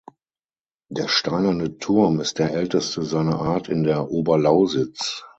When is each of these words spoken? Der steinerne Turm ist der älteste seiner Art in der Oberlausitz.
Der 0.89 1.07
steinerne 1.07 1.77
Turm 1.77 2.21
ist 2.21 2.39
der 2.39 2.53
älteste 2.55 3.03
seiner 3.03 3.39
Art 3.39 3.69
in 3.69 3.83
der 3.83 4.09
Oberlausitz. 4.09 5.23